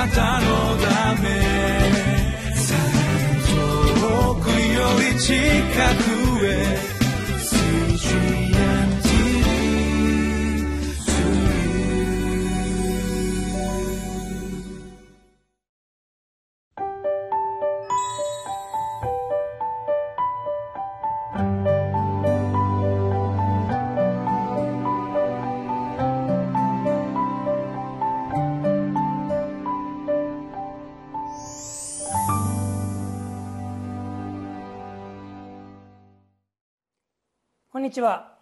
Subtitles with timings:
[0.00, 0.46] なたの
[0.78, 1.28] ため。
[4.00, 5.34] 遠くより近
[6.04, 6.09] く。
[37.80, 38.34] こんにちは。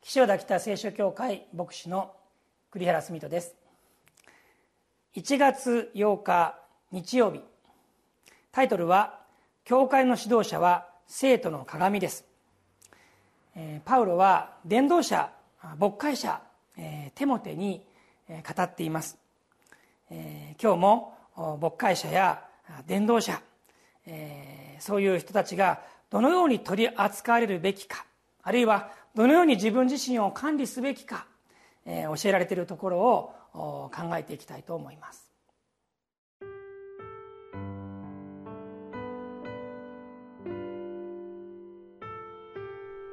[0.00, 2.10] 岸和田北聖書協会牧師の
[2.72, 3.54] 栗原澄人です。
[5.14, 6.58] 1月8日
[6.90, 7.44] 日曜日。
[8.50, 9.20] タイトルは
[9.62, 12.24] 「教会の指導者は生徒の鏡」です。
[13.84, 15.30] パウロは伝道者
[15.78, 16.42] 牧会者
[17.14, 17.86] テモテに
[18.28, 19.16] 語っています。
[20.10, 21.16] 今日も
[21.60, 22.48] 牧会者や
[22.84, 23.40] 伝道者
[24.80, 28.06] そういう人たちがどのように取り扱われるべきか
[28.44, 31.26] あるいはどのように自分自身を管理すべきか、
[31.84, 32.98] えー、教えられているところ
[33.52, 35.32] を考えていきたいと思います。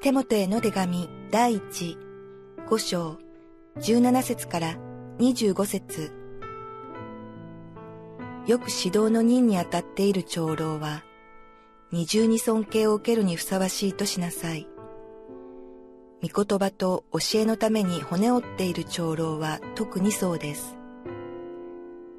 [0.04, 1.98] テモテへの手紙第一
[2.70, 3.18] 五章
[3.78, 4.76] 17節から
[5.18, 6.12] 25節。
[8.46, 11.04] よく指導の任にあたっている長老は
[11.92, 14.68] 二重に尊敬を受けるにふさわしいとしなさい。
[16.24, 20.78] 御言葉と教えのために骨折っている長老は特にそうです。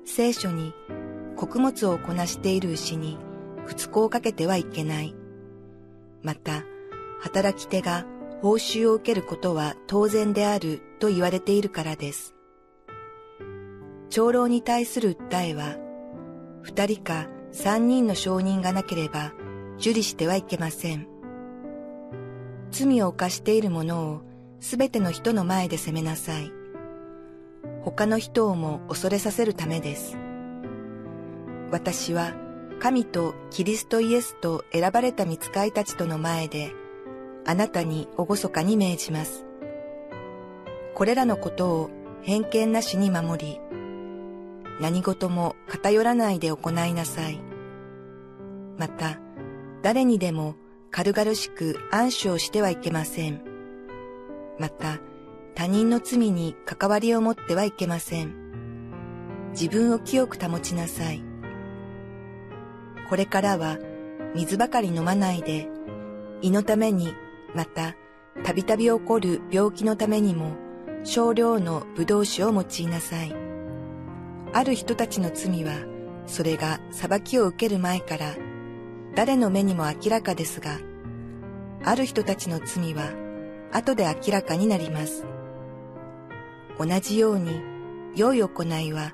[0.05, 0.75] 聖書に
[1.37, 3.17] 穀物をこなしている牛に
[3.65, 5.15] 不子をかけてはいけない。
[6.23, 6.65] また、
[7.21, 8.05] 働き手が
[8.43, 12.35] 報酬を受けることは当然であると言われているからです。
[14.11, 15.77] 長老に対する訴えは、
[16.61, 19.33] 二人か三人の承認がなければ
[19.83, 21.09] 受理してはいけません。
[22.71, 24.23] 罪を犯している者を
[24.61, 26.53] すべての人の前で責めなさい。
[27.83, 30.17] 他の人をも恐れさせるためです。
[31.73, 32.33] 私は
[32.79, 36.71] 神とキリストイエスと選ばれた見使いたちとの前で
[37.45, 39.45] あなたに厳かに命じます。
[40.95, 41.91] これらのことを
[42.23, 43.61] 偏見なしに守り、
[44.81, 47.41] 何事も偏らないで行いなさい。
[48.79, 49.19] また、
[49.83, 50.55] 誰にでも
[50.91, 53.43] 軽々しく暗唱してはいけません。
[54.59, 54.99] また、
[55.55, 58.35] 他人の罪に関わりを持ってはいけません。
[59.53, 61.23] 自分を清く保ちなさい。
[63.09, 63.79] これからは
[64.35, 65.69] 水ばかり飲まないで、
[66.41, 67.15] 胃のために、
[67.55, 67.97] また、
[68.45, 70.53] たびたび起こる病気のためにも、
[71.05, 73.35] 少量の葡萄酒を用いなさい。
[74.53, 75.73] ある人たちの罪は、
[76.27, 78.35] それが裁きを受ける前から
[79.15, 80.79] 誰の目にも明らかですが、
[81.85, 83.13] ある人たちの罪は
[83.71, 85.27] 後で明らかになります。
[86.79, 87.61] 同じように、
[88.17, 89.13] 良い行いは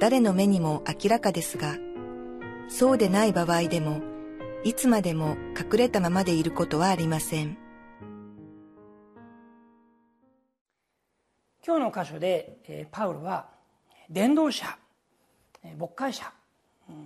[0.00, 1.76] 誰の目にも明らかですが、
[2.68, 4.00] そうでない場合でも、
[4.64, 7.56] いつまでも隠れたままでいることはありません。
[11.64, 13.48] 今日の箇所で、パウロは
[14.10, 14.78] 伝道者
[15.78, 16.32] 牧会者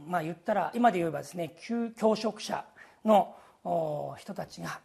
[0.09, 1.55] まあ言ったら今で言えばですね
[1.97, 2.65] 教職者
[3.05, 3.35] の
[4.19, 4.81] 人たちが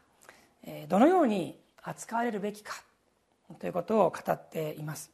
[0.87, 2.81] どのように扱われるべきか
[3.59, 5.11] ということを語っています。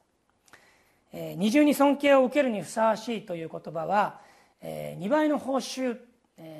[1.13, 4.21] 二重に尊敬を受けるにふさわしいという言葉は
[4.63, 5.97] 2倍の報酬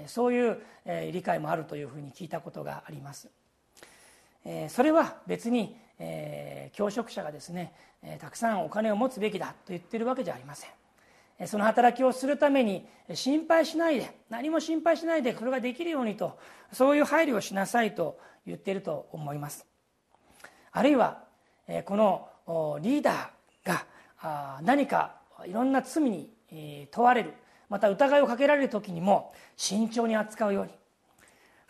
[0.08, 0.62] そういう
[1.12, 3.30] 理解もあるというふうに聞いたことがあります。
[4.70, 5.78] それは別に
[6.74, 7.72] 教職者がですね
[8.20, 10.70] たくさんお金を持つべきだと言ってるわけじゃありません。
[11.46, 16.38] その働きをするために心配しないで何も心配しないでこれができるようにと
[16.72, 19.66] そういう配慮をしなさいと言っていると思います。
[20.72, 21.24] あるいは
[21.86, 25.16] このリーダーが何か
[25.46, 26.32] いろんな罪に
[26.92, 27.34] 問われる
[27.70, 30.72] また疑いをかけられる時にも慎重に扱うように。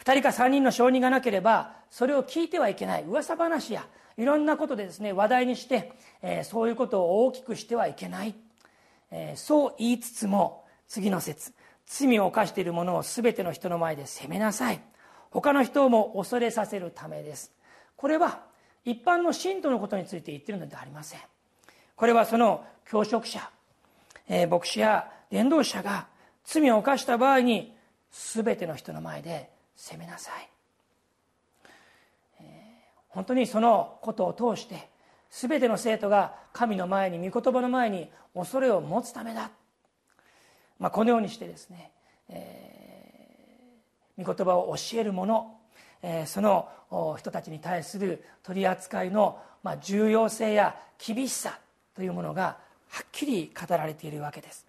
[0.04, 3.04] 2人か3人の承認がなければそれを聞いてはいけない。
[3.04, 3.88] 噂話や
[4.18, 8.36] いろんなことでですね話題にしてえそういうことを大きくしてはいけない。
[9.12, 11.54] えー、そう言いつつも次の説
[11.86, 14.82] 罪を犯している者を全ての人の前で責めなさい。
[15.30, 17.52] 他の人も恐れさせるためです。
[17.96, 18.42] これは
[18.84, 21.20] 一般の信徒のことについて言っているのではありません。
[21.96, 23.50] これはその教職者、
[24.28, 26.08] えー、牧師や伝道者が
[26.44, 27.76] 罪を犯した場合に
[28.12, 30.50] 全ての人の前で責めなさい、
[32.42, 32.46] えー、
[33.10, 34.90] 本当にそのことを通して
[35.32, 39.50] 全ての生徒が神の前に御言葉の前に恐れを持つためだ、
[40.78, 41.92] まあ、このようにしてですね、
[42.30, 45.58] えー、御言葉を教える者、
[46.04, 46.68] えー、その
[47.18, 51.60] 人たちに対する取り扱いの、まあ、重要性や厳しさ
[51.96, 52.58] というものが
[52.90, 54.66] はっきり語られているわけです、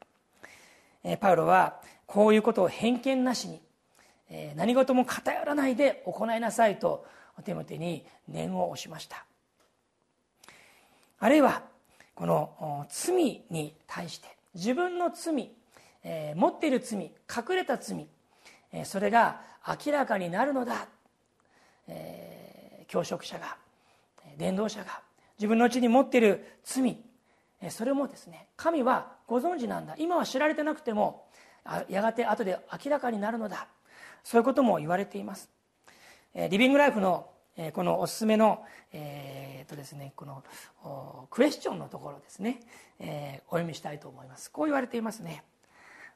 [1.03, 3.61] えー、パウロはこういうことを偏見なしに、
[4.31, 7.05] えー、何事も偏らないで行いなさいと
[7.45, 9.25] テモテに念を押しました。
[11.23, 11.63] あるいは
[12.17, 14.27] この罪に対して
[14.57, 15.53] 自分の罪、
[16.03, 18.09] えー、持っている罪隠れた罪、
[18.73, 19.41] えー、それが
[19.87, 20.89] 明らかになるのだ、
[21.87, 23.57] えー、教職者が
[24.37, 25.01] 伝道者が
[25.39, 26.99] 自分のうちに持っている罪
[27.71, 29.95] それもですね神はご存知なんだ。
[29.99, 31.27] 今は知られてなくても
[31.89, 33.69] やがて後で明らかになるのだ。
[34.25, 35.49] そういうことも言われています。
[36.35, 37.31] リビングライフの
[37.73, 40.43] このおすすめの、えーとですね、この
[41.31, 42.61] クエスチョンのところですね、
[42.99, 44.51] えー、お読みしたいと思います。
[44.51, 45.45] こう言われていますね。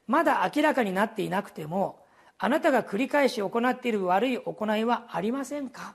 [0.06, 1.99] まだ明らかになっていなくても
[2.38, 5.94] あなたが繰り返し行っている悪い行いはありませんか？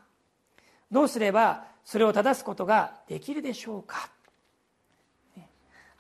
[0.92, 4.10] どうすればそれを正すことができるでしょうか？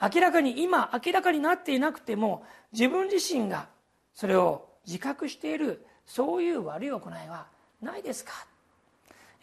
[0.01, 2.43] 明らかに今明らかになっていなくても
[2.73, 3.69] 自分自身が
[4.13, 7.47] それを自覚しているそういう悪い行いは
[7.81, 8.31] ないですか？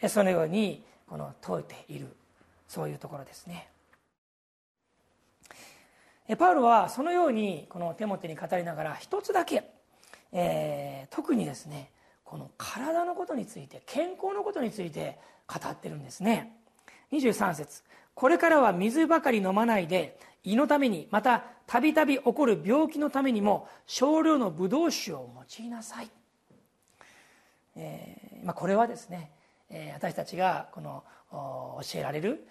[0.07, 2.07] そのようにこの問うている
[2.67, 3.67] そういうところですね。
[6.37, 9.63] パウロはそのようにこのテモテに語りながら一つだけ、
[10.31, 11.89] えー、特にですね
[12.23, 15.17] この体のことについて健康のことについて
[15.47, 16.55] 語ってるんですね。
[17.11, 17.81] 23節。
[18.13, 25.29] これからは水ばかり飲まないで胃のためにまたたびたび起こる病気のためにも少量のブドウ酒を
[25.59, 26.09] 用いなさい、
[27.75, 29.31] えーまあ、これはですね
[29.93, 32.47] 私たちがこの教えられる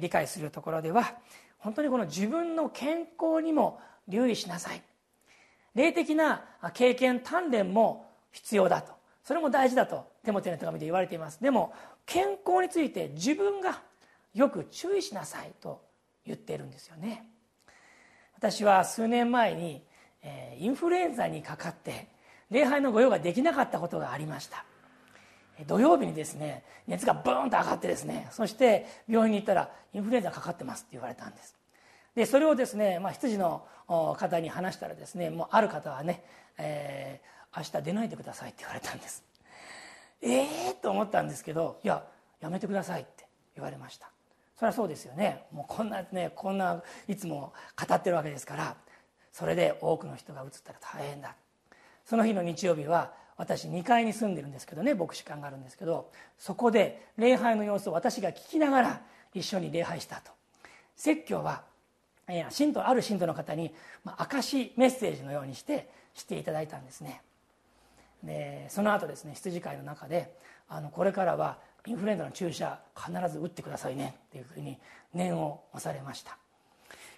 [0.00, 1.14] 理解するところでは
[1.58, 4.82] 本当にこの自分の健康にも留意しなさい。
[5.74, 6.44] 霊的な
[6.74, 8.92] 経験鍛錬も必要だと。
[9.24, 11.40] それも大事だと手モテの手紙で言われています。
[11.42, 11.72] でも
[12.06, 13.82] 健康について自分が
[14.34, 15.82] よく注意しなさいと
[16.24, 17.26] 言っているんですよね。
[18.36, 19.84] 私は数年前に
[20.58, 22.08] インフルエンザにかかって
[22.50, 24.64] 礼拝の御用ができなかったことがありました。
[25.66, 31.56] 土曜日にですね熱がブーンと上がってですねそして病院に行ったらインフルエンザかかってますって言われたんです。
[32.14, 36.24] でそれをですね、まあ、羊の方に話したらですねもうある方はね、
[36.58, 39.24] えー、明日出ないでくださいって言われたんです。
[40.22, 42.04] ええー、と思ったんですけどいや
[42.40, 44.10] やめてくださいって言われました。
[44.56, 45.44] それはそうですよね。
[45.52, 47.52] もうこんなねこんないつも
[47.88, 48.76] 語ってるわけですから
[49.32, 51.34] それで多くの人が移ったら大変だ。
[52.04, 59.00] その日の日曜日は私2階に住んでるんですけどね牧師館があるんですけどそこで礼拝の様子を私が聞きながら
[59.32, 60.30] 一緒に礼拝したと。
[60.94, 61.62] 説教は
[62.50, 67.22] 信徒ある信徒の方に証メッセージのようにしてしていただいたんですね。
[68.22, 70.36] でその後ですね羊飼いの中で
[70.68, 71.56] あのこれからは
[71.86, 74.76] インフルエンザの注射必ず打ってくださいねっていうふうに
[75.14, 76.36] 念を押されました、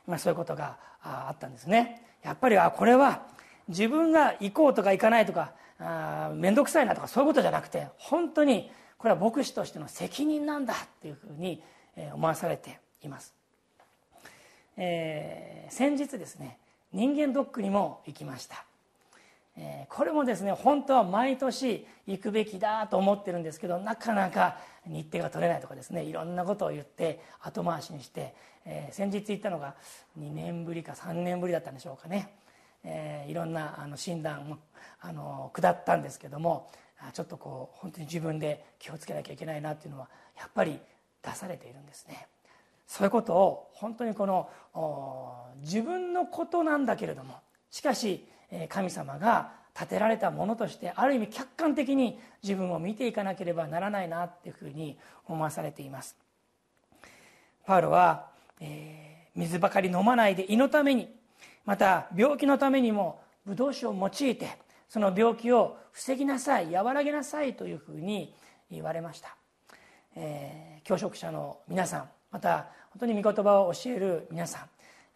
[0.07, 2.01] まあ、そういうことがあったんですね。
[2.23, 3.27] やっぱりあこれは
[3.67, 5.55] 自分が行こうとか行かないとか
[6.35, 11.63] 面倒くさいなとかそういうことじゃなくて本当にこれは牧師としての責任なんだっていうふうに
[12.15, 13.35] 思わされています、
[14.77, 16.59] えー、先日ですね
[16.93, 18.65] 人間ドックにも行きました、
[19.57, 28.35] えー、これもですね本当は毎年行くべきだと思ってるんですけどなかなか日程が取れないとかですねいろんなことを言って後回しにして、
[28.65, 29.75] えー、先日行ったのが
[30.19, 32.42] 2年ぶりか3年ぶりだったんでしょうかね。
[32.85, 34.59] えー、いろんなあの診断も
[35.01, 36.71] あの下ったんですけども
[37.13, 40.09] ちょっとこう本当に自分で気をつけなきゃいけないなっていうのは
[40.39, 40.79] やっぱり
[41.23, 42.29] 出されているんですね。
[42.87, 44.49] そういうことを本当にこの
[45.63, 47.39] 自分のことなんだけれども
[47.71, 48.27] しかし
[48.69, 56.17] 神様が建てられたものとしてある意味客観的に自分を見ていかなければならないなっていうふうに思わされています。
[57.65, 58.29] パウロは、
[58.61, 61.09] えー、水ばかり飲まないで胃のために
[61.65, 68.35] また病気のためにもブドウ酒を用いてその病気を防ぎなさい和らげなさいというふうに
[68.71, 69.37] 言われました、
[70.17, 74.63] えー、教職者の皆さんまた本当に御言葉を教える皆さん、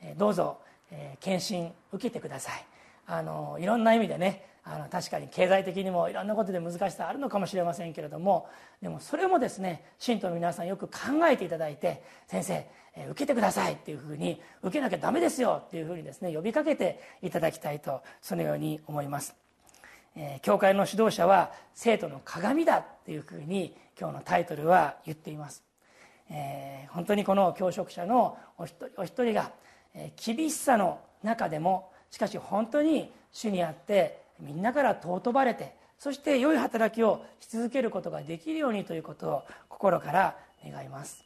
[0.00, 0.58] え、どうぞ、
[0.90, 2.64] えー、検診受けてください。
[3.06, 8.49] あのいろんな意味でねあの確かに経済的にもいろんなことで難しさあるのかもしれませんけれども
[8.82, 19.37] でもそれもですね信徒の皆さんよく考えていただいて先生え受けてくださいっていうふうに受けなきゃダメですよっていうふうにですね呼びかけていただきたいとそのように思います。
[20.16, 25.62] え教会の指導者は生徒の鏡だっていうふうに今日のタイトルは言っています。
[26.30, 29.52] えー、本当にこの教職者のお一人お一人が、
[29.94, 41.24] え、厳しさの中でもしかし本当に主にあってみんなから尊ばれてそして良い働きをし続けることができるようにということを心から願います。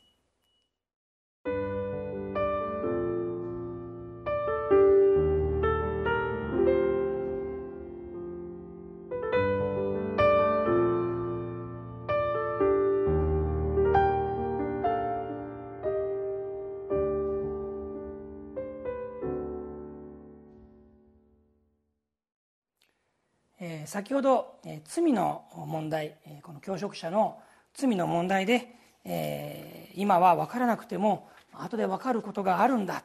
[23.84, 27.38] 先ほど罪の問題この教職者の
[27.74, 33.02] 罪の問題で今は分からなくても後で分かることがあるんだ。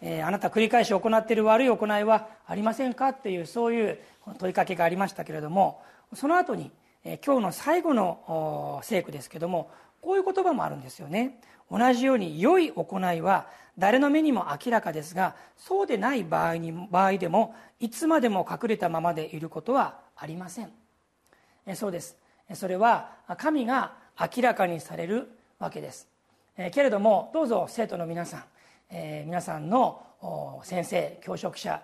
[0.00, 3.98] あなた繰り返し行っている悪い行いはありませんかっていうそういう
[4.38, 5.82] 問いかけがありましたけれども
[6.14, 6.72] その後に
[7.04, 9.70] 今日の最後の聖句ですけども
[10.00, 11.38] こういう言葉もあるんですよね。
[11.72, 13.46] 同じように良い行いは
[13.78, 20.70] 誰の目にも明らかですがそうでない場合に場合でもいつまでも隠れたままでいることはありません。
[21.74, 22.16] そうです。
[22.52, 26.06] それは神が明らかにされるわけです。
[26.72, 28.44] けれどもどうぞ生徒の皆さ
[28.90, 30.02] ん皆さんの
[30.62, 31.82] 先生教職者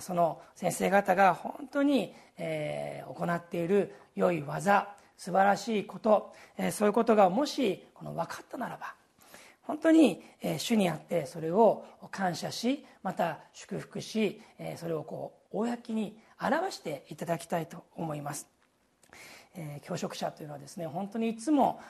[0.00, 6.34] その先生方が本当に行っている良い技素晴らしいこと
[6.72, 8.94] そういうことがもしこの分かったならば
[9.62, 10.22] 本当に
[10.58, 14.40] 主にあってそれを感謝しまた祝福し
[14.76, 18.48] それをこう公に表していただきたいと思います。
[19.84, 21.80] 教職者というのはですね本当にいつも、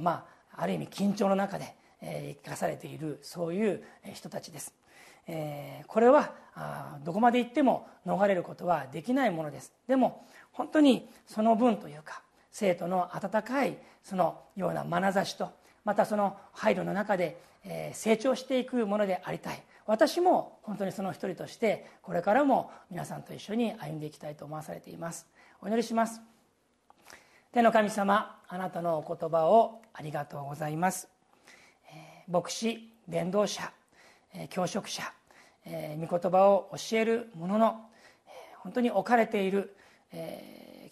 [0.00, 1.76] まあ、ある意味緊張の中で
[2.42, 4.74] 生かされているそういう人たちです。
[5.86, 6.32] これは
[7.04, 15.50] どこまで行っても逃れることはできないものですでも本当にその分というか生徒の温かいそのような眼差しと
[15.84, 17.40] またその配慮の中で
[17.92, 19.62] 成長していくものでありたい。
[19.86, 25.26] 私も本当にその一人としてこれからも皆さんと一緒に歩んでいきたいと思わされています。
[25.60, 26.20] お祈りします。
[27.52, 31.08] 天の神様あなたのお言葉をありがとうございます。
[32.26, 33.70] 牧師伝道者
[34.48, 35.02] 教職者
[35.66, 37.86] 御言葉を教える者の
[38.60, 39.76] 本当に置かれている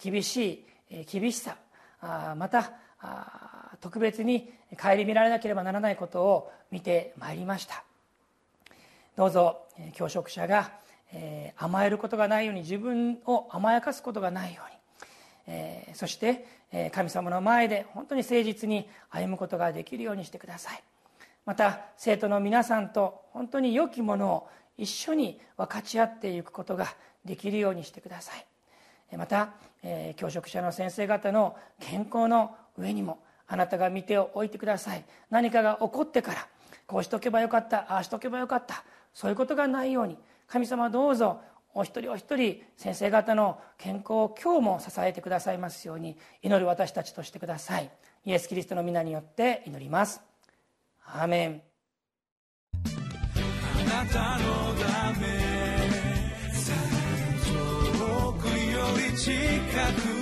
[0.02, 1.56] 厳しい厳しさ
[2.36, 2.72] また
[3.82, 7.84] 特別に顧みられなければならないことを見てまいりました。
[9.16, 10.70] どうぞ教職者が
[11.58, 14.62] 甘えることがないように自分を甘やかすことがないよ
[15.46, 16.46] うにそして
[16.92, 20.82] 神様の前で本当に誠実に歩むことができるようにしてください。
[21.44, 24.48] また生徒の皆さんと本当に良きものを
[24.78, 26.86] 一緒に分かち合っていくことが
[27.24, 28.46] できるようにしてください。
[29.16, 29.50] また
[30.16, 33.18] 教職者の先生方の健康の上にも
[33.52, 35.04] あなたが見ておいてください。
[35.28, 36.48] 何かが起こってから
[36.86, 38.82] こうしとけばよかったああしとけばよかった。
[39.12, 40.16] そういうことがないように
[40.46, 41.42] 神様どうぞ
[41.74, 47.90] お一人お一人先生方の健康を今日も支えてくださいますように祈る私たちとしてください。
[48.24, 50.22] イエス・キリストの皆によって祈ります。
[51.04, 51.62] アーメン。
[52.74, 54.44] あなたの
[54.80, 55.26] ため
[57.44, 59.30] 遠くより近
[60.16, 60.21] く